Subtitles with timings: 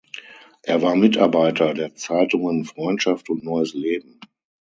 [0.63, 4.19] Er war Mitarbeiter der Zeitungen "Freundschaft" und "Neues Leben".